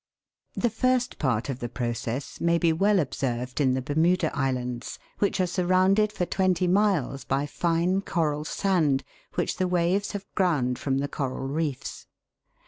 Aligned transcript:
The 0.55 0.71
first 0.71 1.19
part 1.19 1.47
of 1.47 1.59
the 1.59 1.69
process 1.69 2.41
may 2.41 2.57
be 2.57 2.73
well 2.73 2.97
observed 2.99 3.61
in 3.61 3.75
the 3.75 3.83
Bermuda 3.83 4.35
Islands, 4.35 4.97
which 5.19 5.39
are 5.39 5.45
surrounded 5.45 6.11
for 6.11 6.25
twenty 6.25 6.65
miles 6.65 7.23
by 7.23 7.45
fine 7.45 8.01
coral 8.01 8.43
sand 8.43 9.03
which 9.35 9.57
the 9.57 9.67
waves 9.67 10.13
have 10.13 10.25
ground 10.33 10.79
from 10.79 10.97
the 10.97 11.07
coral 11.07 11.47
reefs. 11.47 12.07